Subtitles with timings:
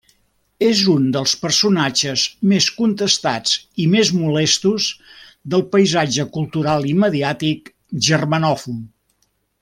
[0.67, 2.21] És un dels personatges
[2.53, 3.53] més contestats
[3.85, 4.87] i més molestos
[5.55, 7.71] del paisatge cultural i mediàtic
[8.09, 8.81] germanòfon.